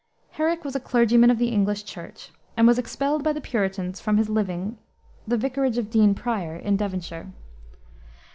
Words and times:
Herrick 0.31 0.65
was 0.65 0.75
a 0.75 0.79
clergyman 0.79 1.29
of 1.29 1.37
the 1.37 1.49
English 1.49 1.83
Church, 1.85 2.31
and 2.57 2.65
was 2.65 2.79
expelled 2.79 3.23
by 3.23 3.33
the 3.33 3.39
Puritans 3.39 4.01
from 4.01 4.17
his 4.17 4.29
living, 4.29 4.79
the 5.27 5.37
vicarage 5.37 5.77
of 5.77 5.91
Dean 5.91 6.15
Prior, 6.15 6.55
in 6.55 6.75
Devonshire. 6.75 7.31